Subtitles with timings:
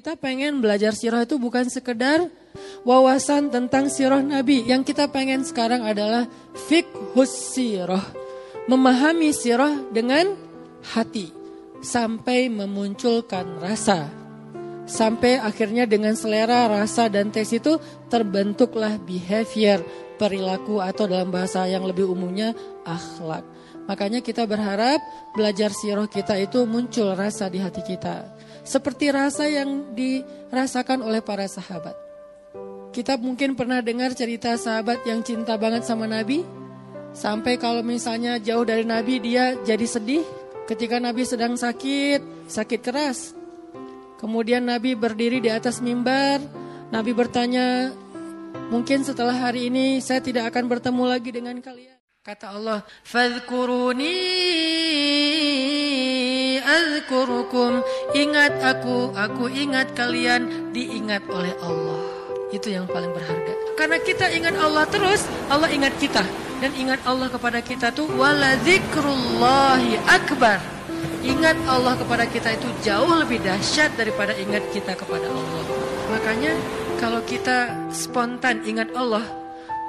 [0.00, 2.24] Kita pengen belajar sirah itu bukan sekedar
[2.88, 4.64] wawasan tentang sirah Nabi.
[4.64, 6.24] Yang kita pengen sekarang adalah
[6.56, 8.08] fikhus sirah.
[8.64, 10.32] Memahami sirah dengan
[10.96, 11.28] hati.
[11.84, 14.08] Sampai memunculkan rasa.
[14.88, 17.76] Sampai akhirnya dengan selera, rasa, dan tes itu
[18.08, 19.84] terbentuklah behavior,
[20.16, 22.56] perilaku atau dalam bahasa yang lebih umumnya
[22.88, 23.44] akhlak.
[23.90, 25.02] Makanya kita berharap
[25.34, 31.48] belajar sirah kita itu muncul rasa di hati kita seperti rasa yang dirasakan oleh para
[31.50, 31.96] sahabat.
[32.90, 36.42] Kita mungkin pernah dengar cerita sahabat yang cinta banget sama Nabi,
[37.14, 40.26] sampai kalau misalnya jauh dari Nabi dia jadi sedih
[40.66, 43.34] ketika Nabi sedang sakit, sakit keras.
[44.18, 46.42] Kemudian Nabi berdiri di atas mimbar,
[46.92, 47.94] Nabi bertanya,
[48.68, 51.99] mungkin setelah hari ini saya tidak akan bertemu lagi dengan kalian.
[52.20, 54.12] Kata Allah, "Fadhkuruni
[56.60, 57.80] azkurukum."
[58.12, 61.96] Ingat aku, aku ingat kalian, diingat oleh Allah.
[62.52, 63.56] Itu yang paling berharga.
[63.72, 66.20] Karena kita ingat Allah terus, Allah ingat kita.
[66.60, 70.60] Dan ingat Allah kepada kita tuh wala zikrullahi akbar.
[71.24, 75.64] Ingat Allah kepada kita itu jauh lebih dahsyat daripada ingat kita kepada Allah.
[76.12, 76.52] Makanya
[77.00, 79.39] kalau kita spontan ingat Allah,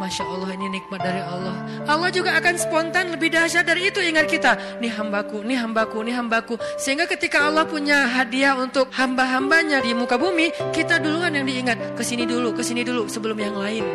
[0.02, 1.54] Masya Allah ini nikmat dari Allah.
[1.86, 4.82] Allah juga akan spontan lebih dahsyat dari itu ingat kita.
[4.82, 6.58] Nih hambaku, nih hambaku, nih hambaku.
[6.82, 11.94] Sehingga ketika Allah punya hadiah untuk hamba-hambanya di muka bumi, kita duluan yang diingat.
[11.94, 13.86] Ke sini dulu, ke sini dulu sebelum yang lain.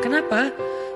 [0.00, 0.48] Kenapa?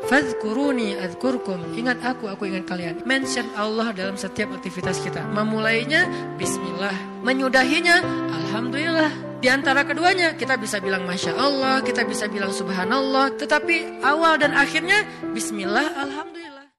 [0.09, 1.77] Fadkuruni adkurkum.
[1.77, 3.05] Ingat aku, aku ingat kalian.
[3.05, 5.29] Mention Allah dalam setiap aktivitas kita.
[5.29, 6.09] Memulainya
[6.41, 7.21] Bismillah.
[7.21, 8.01] Menyudahinya
[8.33, 9.34] Alhamdulillah.
[9.45, 13.37] Di antara keduanya kita bisa bilang Masya Allah, kita bisa bilang Subhanallah.
[13.37, 15.05] Tetapi awal dan akhirnya
[15.37, 16.73] Bismillah, Alhamdulillah.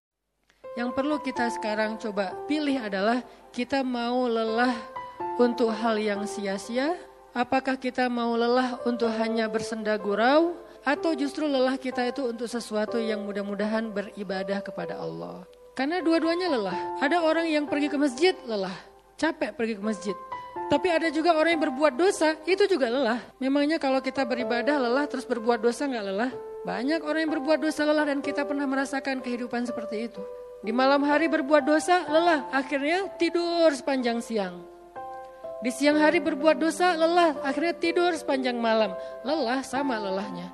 [0.73, 3.21] Yang perlu kita sekarang coba pilih adalah
[3.53, 4.73] kita mau lelah
[5.37, 6.97] untuk hal yang sia-sia.
[7.37, 12.97] Apakah kita mau lelah untuk hanya bersenda gurau atau justru lelah kita itu untuk sesuatu
[12.97, 15.45] yang mudah-mudahan beribadah kepada Allah.
[15.77, 16.97] Karena dua-duanya lelah.
[16.97, 18.73] Ada orang yang pergi ke masjid lelah,
[19.21, 20.17] capek pergi ke masjid.
[20.65, 23.21] Tapi ada juga orang yang berbuat dosa, itu juga lelah.
[23.37, 26.31] Memangnya kalau kita beribadah lelah terus berbuat dosa nggak lelah?
[26.65, 30.21] Banyak orang yang berbuat dosa lelah dan kita pernah merasakan kehidupan seperti itu.
[30.65, 34.65] Di malam hari berbuat dosa lelah, akhirnya tidur sepanjang siang.
[35.61, 38.97] Di siang hari berbuat dosa lelah, akhirnya tidur sepanjang malam.
[39.21, 40.49] Lelah sama lelahnya.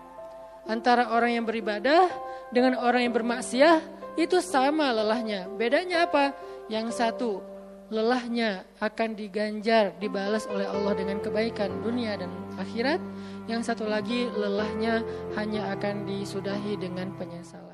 [0.68, 2.12] Antara orang yang beribadah
[2.52, 3.80] dengan orang yang bermaksiat
[4.20, 5.48] itu sama lelahnya.
[5.56, 6.36] Bedanya apa?
[6.68, 7.51] Yang satu
[7.92, 13.04] lelahnya akan diganjar, dibalas oleh Allah dengan kebaikan dunia dan akhirat.
[13.52, 15.04] Yang satu lagi lelahnya
[15.36, 17.71] hanya akan disudahi dengan penyesalan.